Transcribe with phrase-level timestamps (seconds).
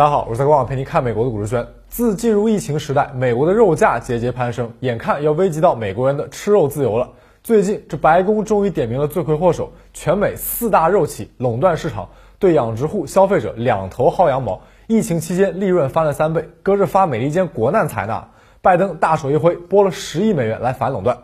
[0.00, 1.66] 大家好，我是在官网陪你看美国的股市轩。
[1.90, 7.10] 自进入疫情时代，美国的肉价节节攀升，眼看要危及到美国人的吃肉自由了。
[7.42, 12.08] 最近，这白宫终于点名了罪魁祸首，全美四大肉企垄断市场，
[12.38, 14.62] 对养殖户、消费者两头薅羊毛。
[14.86, 18.24] 疫情期间利润翻了三倍，搁着发美利坚国难财呢。
[18.62, 21.18] 拜登大手一挥，拨了十亿美元来反垄断。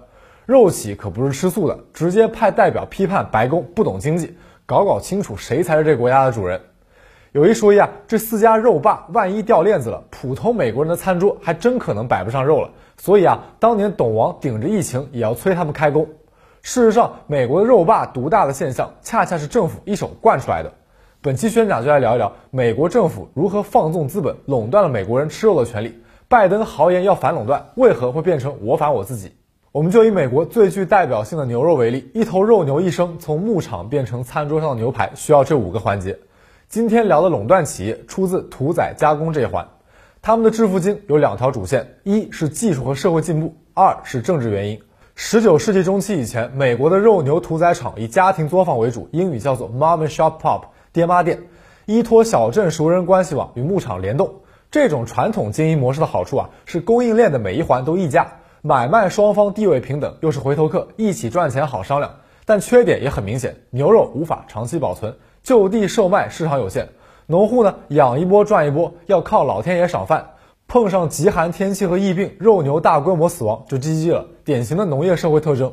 [0.44, 4.36] 肉企可不是吃素的，直接派代表批判白宫不懂经济，
[4.66, 6.60] 搞搞清楚谁才是这国家的主人。
[7.36, 12.70] 有一说一啊，这四家肉霸万一掉链子了，普通美国人的餐桌还真可能摆不上肉了。
[12.96, 16.08] 所以啊，当年董王顶着疫情也要催他们开工。
[16.62, 20.72] 事实上，美国的肉霸独大的现象，恰恰是政府一手惯出来的。
[21.20, 26.00] 本期宣讲就来聊一聊美国政府如何放纵资本，垄断了美国人吃肉的权利。
[26.28, 29.32] 拜登豪言要反垄断，为何会变成我反我自己？
[29.72, 36.18] 我们就以美国最具代表性的牛肉为例，一头肉牛一生从牧场变成餐桌上的牛排，需要这五个环节。
[36.68, 39.68] 今天聊的垄断企业出自屠宰加工这一环，
[40.20, 44.80] 他们的致富经有两条主线：一是技术和社会进步，二是政治原因。
[45.14, 51.40] 十九世纪中期以前，美国的肉牛屠宰场以家庭作坊为主，英语叫做 mom and shop pop 爹妈店，
[51.86, 54.34] 依托小镇熟人关系网与牧场联动。
[54.68, 58.26] 这种传统经营模式的好处啊，是供应链的每一环都议价，
[58.60, 62.12] 买卖双方地位平等，又是回头客，一起赚钱好商量。
[62.44, 65.14] 但缺点也很明显，牛肉无法长期保存。
[65.46, 66.88] 就地售卖市场有限，
[67.26, 70.30] 农户呢养一波赚一波，要靠老天爷赏饭。
[70.66, 75.72] 碰上极寒天气和疫病，肉牛大规模死亡就 GG 了，典型的农业社会特征。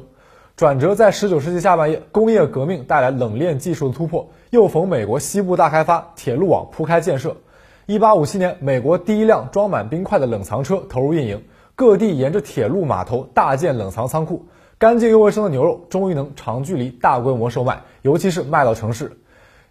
[0.55, 7.35] 转折在十九世纪下半叶，工业革命带来冷链技术的突破，又逢美国西部大开发，铁路网铺开建设。
[7.87, 14.45] 一八五七年，美国第一辆装满冰块的冷藏车投入运营，各地沿着铁路码头大建冷藏仓库，
[14.77, 19.17] 干净又卫生的牛肉终于能长距离大规模售卖，尤其是卖到城市。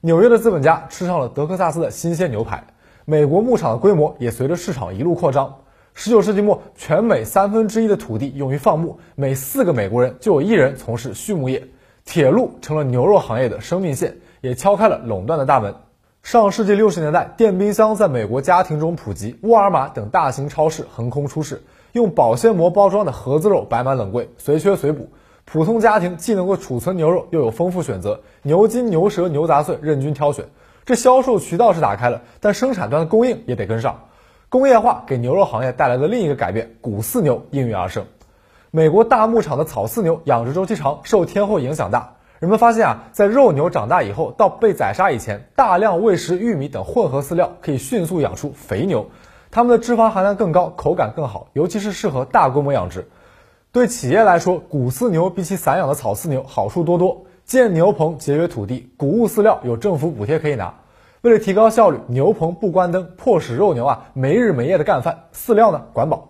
[0.05, 2.65] 纽约的资本家吃上了德克萨斯的新鲜牛排，
[3.05, 5.59] 美国牧场的规模也随着市场一路扩张。
[5.95, 11.69] 十九世纪末，全美三分之一的土地用于放牧，每四个美国人就有一人从事畜牧业。
[12.05, 15.73] 铁路成了牛肉行业的生命线，也敲开了垄断的大门。
[16.25, 25.11] 上世纪六十年代，电冰箱在美国家庭中普及，沃尔玛等大型超市横空出世，用保鲜膜包装的盒子肉摆满冷柜，随缺随补。
[25.45, 30.47] 普通家庭既能够储存牛肉，又有丰富选择，牛筋、牛舌、牛杂碎任君挑选。
[30.85, 34.05] 这销售渠道是打开了，但生产端的供应也得跟上。
[34.49, 38.05] 工业化给牛肉行业带来的另一个改变，谷饲牛应运而生。
[38.71, 42.15] 美国大牧场的草饲牛养殖周期长，受天候影响大。
[42.39, 49.11] 人们发现啊，在肉牛长大以后到被宰杀以前，大量喂食玉米等混合饲料可以迅速养出肥牛，
[49.51, 53.09] 它们的脂肪含量更高，口感更好，尤其是适合大规模养殖。
[53.73, 57.25] 对企业来说，谷饲牛比起散养的草饲牛好处多多。
[57.47, 60.75] 建牛棚节约土地，谷物饲料有政府补贴可以拿。
[61.23, 66.29] 为了提高效率，牛棚不关灯，迫使肉牛啊没日没夜的干饭，饲料呢管饱，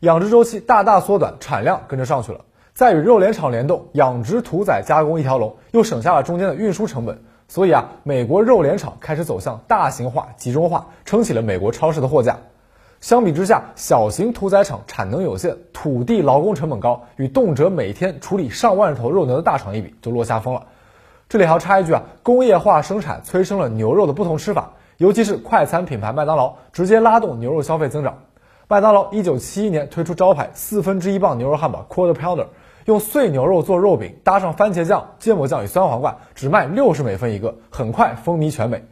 [0.00, 2.42] 养殖周期大大缩短，产量跟着上去了。
[2.74, 7.18] 再与肉联厂联动，养殖、屠宰、加工一条龙，又省下了中间的运输成本。
[7.48, 12.38] 所以啊，美国肉联厂开始走向大型化、集中化，撑起了美国超市的货架。
[13.04, 20.68] 相比之下，小型屠宰场产能有限，土地、劳工成本高，与动辄每天处理上万头肉牛的大厂一比，就落下风了。
[21.28, 28.20] 这里还要插一句啊，工业化生产催生了牛肉的不同吃法，尤其是快餐品牌麦当劳，直接拉动牛肉消费增长。
[28.68, 32.46] 麦当劳1971年推出招牌四分之一磅牛肉汉堡 （Quarter Pounder），
[32.86, 38.82] 用碎牛肉做肉饼，搭上番茄酱、芥末酱与酸黄瓜，只卖六十美分一个，很快风靡全美。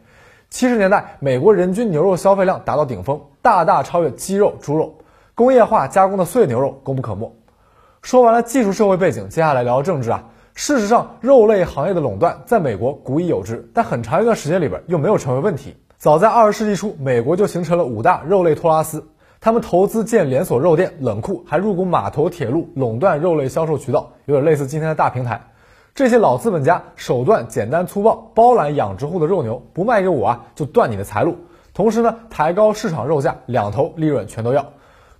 [0.53, 4.93] 七十年代，美国人均牛肉消费量达到顶峰，大大超越鸡肉、猪肉。
[5.33, 7.35] 工业化加工的碎牛肉功不可没。
[8.03, 10.23] 说完了技术社会背景，接下来聊政治啊。
[10.53, 15.75] 事实上，肉类行业的垄断在美国古已有之，但很长一段时间里边又没有成为问题。
[15.97, 19.03] 早在二十世纪初，美国就形成了五大肉类托拉斯，
[19.41, 25.41] 他们投资建连锁肉店、冷库，还入股码头、铁路，垄断肉类销售渠道，有点类似今天的大平台。
[25.95, 31.37] 这些老资本家手段简单粗暴，包揽养殖户的肉牛，不卖给我啊，就断你的财路。
[31.71, 34.65] 同时呢，抬高市场肉价，两头利润全都要。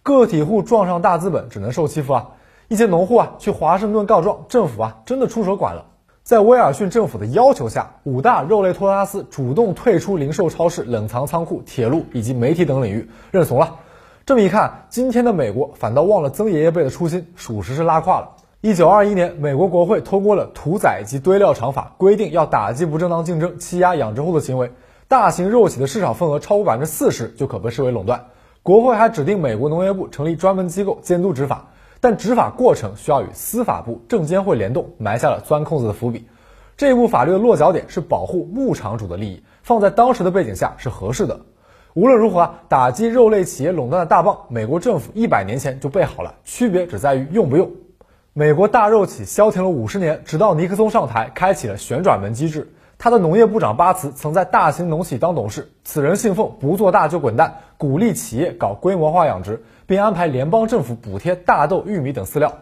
[0.01, 2.27] 个体户撞上大资本，只能受欺负啊。
[2.69, 5.85] 一些农户啊，去华盛顿告状，政府啊，真的出手管了。
[6.23, 13.75] 在威尔逊政府的要求下，五大肉类托拉斯主动退出零售超市、冷藏仓库、铁路以及媒体等领域，认怂了。
[14.25, 18.29] 这么一看，今天的美国反倒忘了曾爷爷辈的初心，属实是拉胯了。
[18.65, 24.71] 一九二一年，美国国会通过了屠宰及堆料厂法，规定要打击不正当竞争、欺压养殖户的行为。
[25.09, 28.23] 大型肉企的市场份额超过百分之四十，就可被视为垄断。
[28.61, 36.25] 国会还指定美国农业部成立专门机构监督执法，但执法过程需要与司法部、证监会联动，埋下了钻空子的伏笔。
[36.77, 41.37] 这部法律的落脚点是保护牧场主的利益，放在当时的背景下是合适的。
[41.95, 47.69] 无论如何啊，打击肉类企业垄断的大棒，美国政府一百年前就备好了，区别只在于用不用。
[48.35, 52.73] 美国大肉企消停了五十年，直到尼克松上台，开启了旋转门机制。
[52.97, 62.57] 他的农业部长巴茨曾在大型农企当董事，此人信奉不做大就滚蛋，鼓励企业搞规模化养殖，并安排联邦政府补贴大豆、玉米等饲料。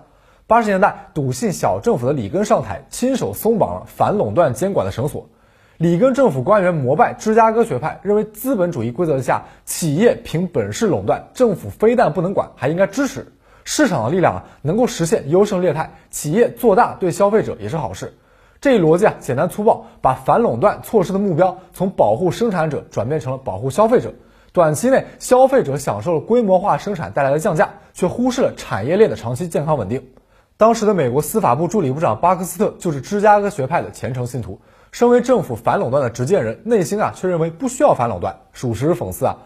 [0.45, 5.29] 八十年代，笃信小政府的里根上台，亲手松绑了反垄断监管的绳索。
[5.77, 13.31] 里根政府官员膜拜芝加哥学派，认为资本主义规则下，企业凭本事垄断，政府非但不能管，还应该支持。
[13.63, 18.13] 市场的力量啊，能够实现优胜劣汰，企业做大对消费者也是好事。
[18.59, 24.13] 这一逻辑啊，简单粗暴，把反垄断措施的目标从保护生产者转变成了保护消费者。
[24.53, 30.09] 短期内，消费者享受了规模化生产带来的降价，却忽视了产业链的长期健康稳定。
[30.57, 34.59] 当时的美国司法部助理部长巴克斯特就是芝加哥学派的虔诚信徒。
[34.91, 39.37] 身为政府反垄断的执剑人，内心啊却认为不需要反垄断，属实讽刺啊！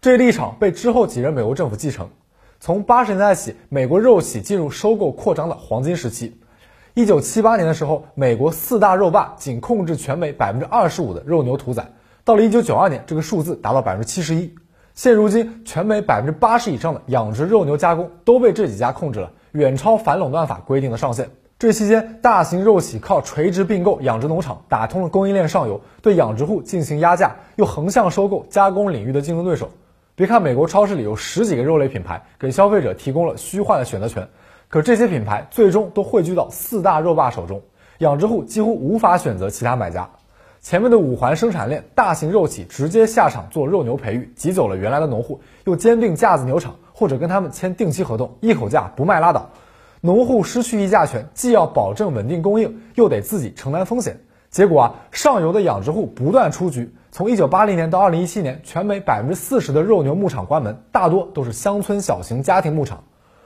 [0.00, 2.10] 这一立场被之后几任美国政府继承。
[2.60, 6.40] 从八十年代起，美国肉企进入收购扩张的黄金时期。
[6.94, 11.92] 一九七八年的时候，美国四大肉霸仅控制全美百分之二十五的肉牛屠宰，
[12.24, 14.52] 到了一九九二年，这个数字达到百分之七十一。
[14.94, 21.30] 现如今，全美百分之八十以上的养殖肉牛加工都被这几家控制了，远超反垄断法规定的上限。
[21.60, 29.70] 这期间，大型肉企靠垂直并购养殖农场，打通了供应链上游，对养殖户进行压价，又横向收购加工领域的竞争对手。
[30.18, 34.28] 别看美国超市里有十几个肉类品牌，给消费者提供了虚幻的选择权，
[34.68, 37.62] 可这些品牌最终都汇聚到四大肉霸手中，
[37.98, 40.10] 养殖户几乎无法选择其他买家。
[40.60, 49.48] 前面的五环生产链，大型肉企直接下场做肉牛培育，挤走了原来的农户，又兼并架子牛场，或者跟他们签定期合同，一口价不卖拉倒。
[50.00, 54.18] 农户失去议价权，既要保证稳定供应，又得自己承担风险。
[54.50, 56.92] 结果啊，上游的养殖户不断出局。
[57.10, 63.02] 从1980年到2017年，全美40%的肉牛牧场关门，大多都是乡村小型家庭牧场。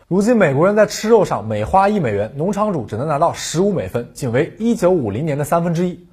[0.09, 6.07] 如今，美国人在吃肉上每花一美元，农场主只能拿到15美分，仅为1950年的三分之一。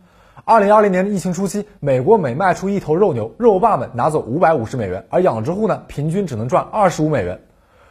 [0.46, 7.42] 2020年的疫情初期，美国每卖出一头肉牛，肉霸们拿走550美元，而养殖户呢，平均只能赚25美元。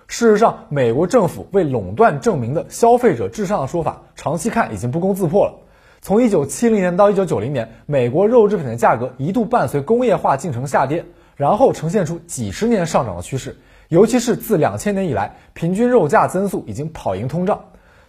[0.07, 5.53] 事实上，美国政府为垄断证明的消费者至上的说法，长期看已经不攻自破了。
[6.01, 11.05] 从1970年到1990年，美国肉制品的价格一度伴随工业化进程下跌，
[11.37, 13.59] 然后呈现出几十年上涨的趋势。
[13.89, 17.61] 尤其是自2000年以来，平均肉价增速已经跑赢通胀。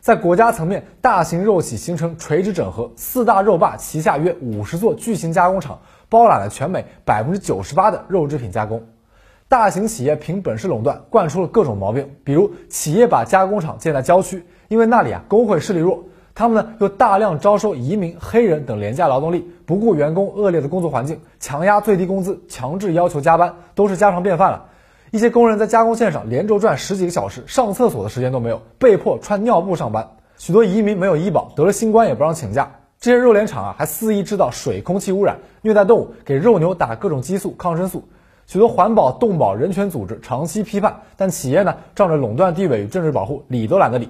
[0.01, 8.83] 在国家层面，大型肉企形成垂直整合，四大肉霸旗下约50座巨型加工厂，包揽了全美98%的肉制品加工。
[9.50, 12.15] 大型企业凭本事垄断，惯出了各种毛病。
[12.24, 16.03] 比如，企业把加工厂建在郊区，因为那里啊工会势力弱。
[16.39, 24.68] 他们呢又大量招收移民、黑人等廉价劳动力，不顾员工恶劣的工作环境，强压最低工资，强制要求加班，都是家常便饭了。
[25.12, 30.12] 一些工人在加工线上连轴转十几个小时，上厕所的时间都没有，被迫穿尿布上班。
[30.38, 32.71] 许多移民没有医保，得了新冠也不让请假。
[33.01, 38.01] 这些肉联厂啊还肆意制造水、空气污染，虐待动物，给肉牛打各种激素、抗生素。
[38.47, 44.09] 许多环保、动保、人权组织长期批判，但企业呢，仗着垄断地位与政治保护，理都懒得理。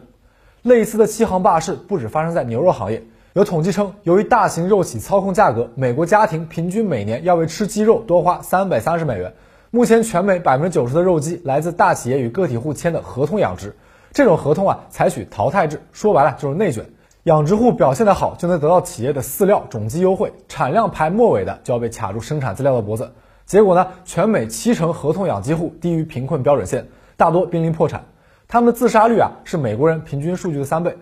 [0.62, 3.04] 类似的欺行霸市不止发生在牛肉行业。
[3.34, 9.34] 有统计称，由于大型肉企操控价格，美国家庭平均每年要为吃鸡肉多花三百三十美元。
[9.72, 13.76] 目前，全美百分之九十的肉鸡来自大企业与个体户签的合同养殖。
[14.12, 16.86] 这种合同啊，采取淘汰制，说白了就是内卷。
[17.24, 23.12] 养殖户表现得好，就能得到企业的饲料、种鸡优惠；产量排末尾的，就要被卡住生产资料的脖子。
[23.46, 23.88] 结果呢？
[24.06, 28.06] 全美七成合同养鸡户低于贫困标准线，大多濒临破产。
[28.52, 30.98] 他们的自杀率啊是美国人平均数据的三倍。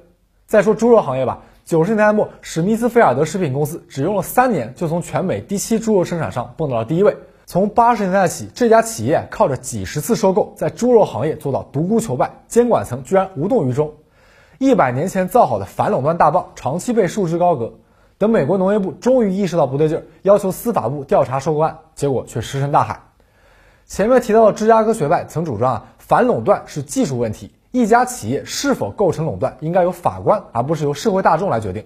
[0.47, 7.15] 再说猪肉行业吧，九十年代末，史密斯菲尔德食品公司只用了三年就从全美第七猪肉生产商蹦到了第一位。
[7.45, 13.93] 从八十年代起，这家企业靠着几十次收购，在猪肉行业做到独孤求败，监管层居然无动于衷。
[14.57, 17.75] 一百年前造好的反垄断大棒，长期被束之高阁。
[18.17, 23.03] 等美国农业部终于意识到不对劲儿，要求司法部调查收购案，结果却石沉大海。
[23.85, 31.83] 前面提到的芝加哥学派曾主张啊，反垄断是技术问题，一家企业是否构成垄断，应该由法官而不是由社会大众来决定。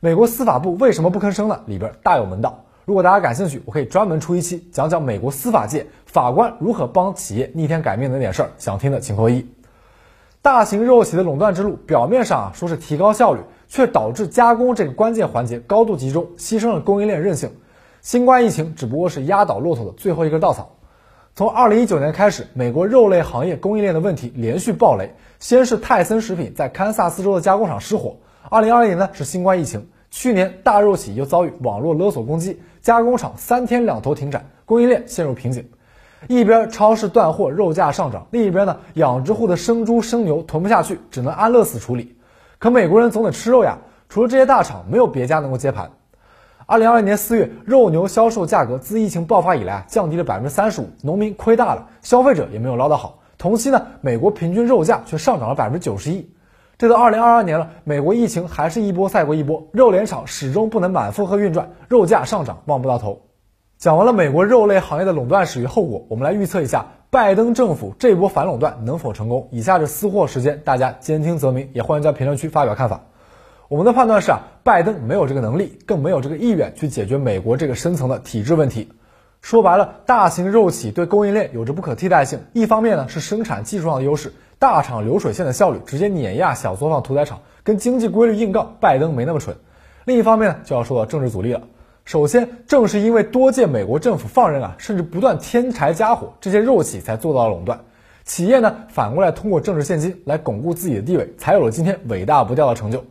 [0.00, 1.60] 美国司法部为什么不吭声呢？
[1.66, 2.58] 里边大有门道。
[2.84, 8.50] 如果大家感兴趣，我可以专门出一期讲讲美国司法界法官如何帮企业逆天改命的那点事儿。
[8.58, 9.46] 想听的请扣一。
[10.42, 13.40] 大型肉企的垄断之路，表面上啊说是提高效率。
[13.68, 17.50] 却导致加工这个关键环节高度集中，牺牲了供应链韧性。
[18.02, 20.72] 新冠疫情只不过是压倒骆驼的最后一根稻草。
[21.34, 25.14] 从2019年开始，美国肉类行业供应链的问题连续爆雷。
[25.40, 28.16] 先是泰森食品在堪萨斯州的加工厂失火
[28.50, 35.70] ，2020年呢是新冠疫情，去年大肉企又遭遇网络勒索攻击，加工厂三天两头停产，供应链陷入瓶颈。
[36.28, 42.14] 一边超市断货，肉价上涨；另一边呢，养殖户的生猪生牛囤不下去，只能安乐死处理。
[42.58, 43.78] 可美国人总得吃肉呀，
[44.10, 45.92] 除了这些大厂，没有别家能够接盘。
[46.66, 53.18] 二零二零年四月，肉牛销售价格自疫情爆发以来啊降低了百分之三十五，农民亏大了，消费者也没有捞到好。
[53.36, 56.30] 同期呢，美国平均肉价却上涨了百分之九十一。
[56.78, 63.22] 这都二零二二年了，美国疫情还是一波赛过一波，肉联厂始终不能满负荷运转，肉价上涨望不到头。
[63.78, 69.48] 讲完了美国肉类行业的垄断史与后果，我们来预测一下拜登政府这波反垄断能否成功。
[69.50, 73.00] 以下是私货时间，大家兼听则明，也欢迎在评论区发表看法。
[73.68, 78.92] 我们的判断是啊，拜登没有这个能力，更没有这个意愿去解决美国这个深层的体制问题。
[79.40, 82.40] 说白了，大型肉企对供应链有着不可替代性。
[82.52, 89.56] 一方面呢是生产技术上的优势，大厂流水线的效率直接碾压小作坊屠宰场，跟经济规律硬杠，拜登没那么蠢。
[90.04, 91.62] 另一方面呢就要说到政治阻力了。
[92.04, 97.80] 首先，正是因为多届美国政府放任啊，甚至不断添柴加火，这些肉企才做到了垄断。
[98.24, 103.04] 企业呢，反过来通过政治现金来巩固自己的地位，才有了今天伟大不掉的成就。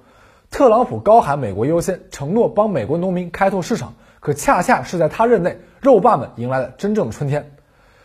[0.51, 7.53] 特朗普高喊美国优先，承诺帮美国农民开拓市场，可恰恰是在他任内，肉霸们迎来了真正的春天。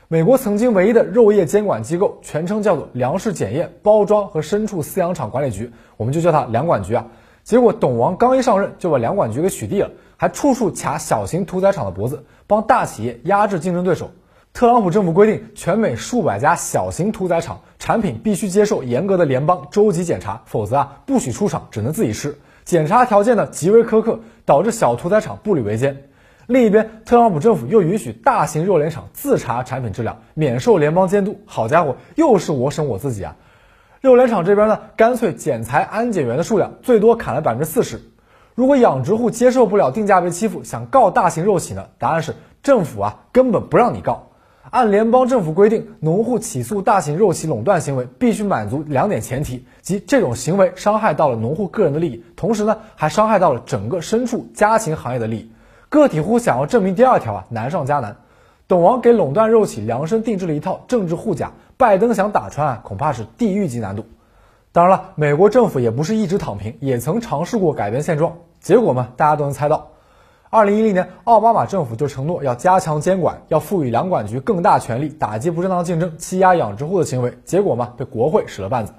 [0.07, 7.05] 美国曾经唯一的肉业监管机构，全称叫做粮食检验、包装和牲畜饲养场管理局，我们就叫它粮管局啊。
[7.43, 9.91] 结果董王刚一上任，就把粮管局给取缔了。
[10.17, 14.13] 还处处卡小型屠宰场的脖子，帮大企业压制竞争对手。
[14.57, 22.39] 特朗普政府规定，全美数百家小型屠宰场产品必须接受严格的联邦州级检查，否则啊不许出厂，只能自己吃。
[22.65, 26.05] 检查条件呢极为苛刻，导致小屠宰场步履维艰。
[26.47, 31.39] 另一边，特朗普政府又允许大型肉联厂自查产品质量，免受联邦监督。
[31.45, 33.37] 好家伙，又是我省我自己啊！
[34.01, 38.01] 肉联厂这边呢，干脆剪裁安检员的数量，最多砍了百分之四十。
[38.55, 41.89] 如果养殖户接受不了定价被欺负，想告大型肉企呢？
[41.99, 44.31] 答案是政府啊根本不让你告。
[44.71, 55.53] 按联邦政府规定，农户起诉大型肉企垄断行为，必须满足两点前提：即这种行为伤害到了农户个人的利益，同时呢还伤害到了整个牲畜家禽行业的利益。
[55.89, 58.17] 个体户想要证明第二条啊，难上加难。
[58.67, 64.05] 董王给垄断肉企量身定制了一套政治护甲，拜登想打穿啊，恐怕是地狱级难度。
[64.73, 68.35] 当然了，美国政府也不是一直躺平，也曾尝试过改变现状。
[68.61, 69.91] 结果嘛，大家都能猜到。
[70.49, 77.37] 二零一零年，奥巴马政府就承诺要加强监管，要赋予粮管局更大权力，打击不正当竞争、欺压养殖户的行为。
[77.45, 78.93] 结果嘛，被国会使了绊子。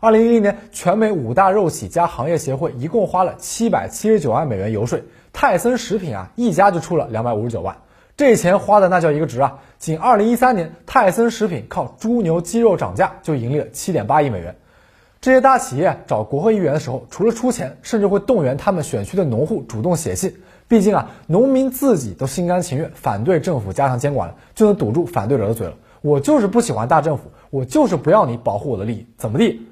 [0.00, 4.98] 二零一零年，全美五大肉企加行业协会一共花了七百七十九万美元游说，
[5.34, 7.76] 泰森食品啊，一家就出了两百五十九万，
[8.16, 9.58] 这钱花的那叫一个值啊！
[9.78, 14.56] 仅二零一三年，泰森食品靠猪牛鸡肉涨价就盈利了七点八亿美元。
[15.20, 20.34] 这些大企业找国会议员的时候，除了出钱，甚至会动员他们选区的农户主动写信。
[20.68, 25.72] 毕竟啊，农民自己都心甘情愿反对政府加强监管了，就能堵住反对者的嘴了。
[26.02, 29.66] 我就是不喜欢大政府，我就是不要你保护我的利益，怎么地？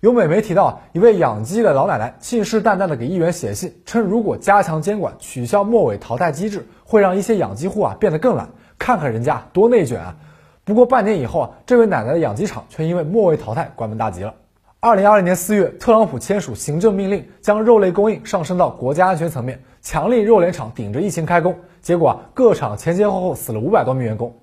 [0.00, 8.48] 有美媒提到，一位养鸡的老奶奶信誓旦旦地给议员写信，称如果加强监管、取消末尾淘汰机制，会让一些养鸡户啊变得更懒。
[8.78, 10.16] 看看人家多内卷啊！
[10.64, 14.34] 不过半年以后啊，这位奶奶的养鸡场却因为末位淘汰关门大吉了。
[14.80, 24.36] 二零二零年四月，特朗普签署行政命令，将肉类供应上升到国家安全层面，强力肉联厂顶着疫情开工，结果啊，各厂前前后后死了五百多名员工。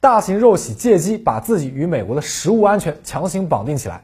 [0.00, 4.02] 大型肉企借机把自己与美国的食物安全强行绑定起来，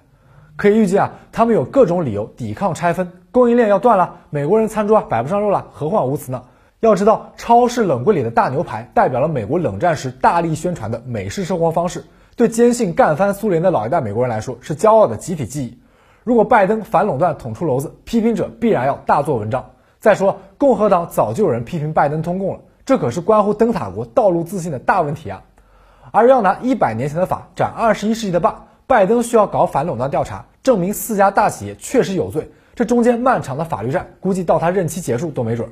[0.55, 6.45] 可以预计啊，他们有各种理由抵抗拆分，供应链要断了，美国人餐桌啊摆不上肉了，何患无辞呢？
[6.79, 12.05] 要知道，超市冷柜里的大牛排代表了美国冷战时大力宣传的美式生活方式。
[12.37, 15.77] 对坚信干翻苏联的老一代美国人来说，是骄傲的集体记忆。
[16.23, 19.71] 如果拜登反垄断捅出篓子，批评者必然要大做文章。
[19.99, 25.45] 再说，共和党早就有人批评拜登通共了，这可是关乎灯塔国道路自信的大问题啊！
[26.11, 32.51] 而要拿一百年前的法斩二十一世纪的霸，拜登需要搞反垄断调查，证明四家大企业确实有罪。
[32.75, 35.69] 这中间漫长的法律战，估计到他任期结束都没准。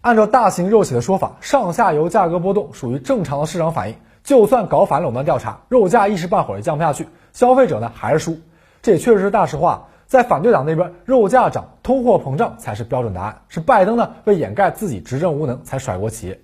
[0.00, 3.96] 按照大型肉企的说法，上下游价格波动属于正常的市场反应。
[4.22, 8.38] 就算搞反垄断调查，肉价一时半会儿也降不下去，消费者呢还是输，
[8.80, 9.88] 这也确实是大实话。
[10.14, 16.40] 在反对党那边，肉价涨、通货膨胀才是标准答案，是拜登呢为掩盖自己执政无能才甩锅企业。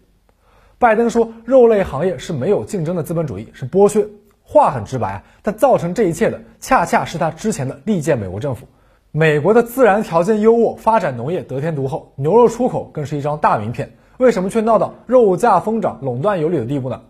[0.81, 4.09] 拜登说肉类行业是没有竞争的资本主义，是剥削，
[4.43, 8.67] 话很直白，但造成这一切的恰恰是他之前的利剑美国政府。
[9.13, 17.01] 美国的自然条件优渥，发展农业得天独厚，牛肉出口更是一张大名片，为什么却闹到肉价疯涨、垄断有理的地步呢？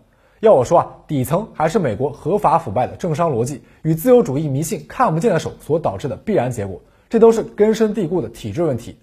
[0.41, 6.81] 要我说啊，底层还是美国合法腐败的政商逻辑与自由主义迷信看不见的手所导致的必然结果，
[7.11, 8.97] 这都是根深蒂固的体制问题。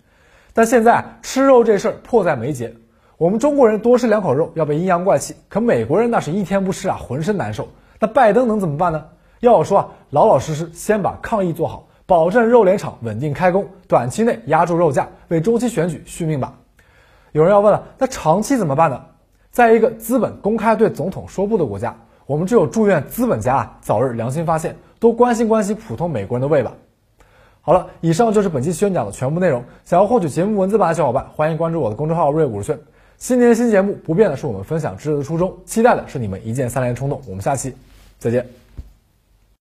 [0.53, 2.75] 但现在吃肉这事儿迫在眉睫，
[3.19, 7.69] 我们中国人多吃两口肉要被阴阳怪气，可美国人那是一天不吃啊浑身难受。
[8.01, 9.05] 那拜登能怎么办呢？
[9.39, 16.59] 要我说啊，老老实实先把抗疫做好，保证肉联厂稳定开工，短期内压住肉价，为中期选举续命吧。
[17.31, 19.05] 有人要问了，那长期怎么办呢？
[19.59, 21.93] 在一个资本公开对总统说不的国家，
[22.27, 26.73] 我们只有祝愿资本家啊早日良心发现，多关心关心普通美国人的胃吧。
[27.61, 29.61] 好了，以上就是本期宣讲的全部内容。
[29.85, 32.79] 想要获取节目文字版的小伙伴，欢迎关注我的公众号“瑞五十炫”。
[33.19, 37.21] 新年新节目，不变的是我们分享知识的初衷，期待的是你们一键三连冲动。
[37.27, 37.75] 我们下期
[38.17, 38.47] 再见。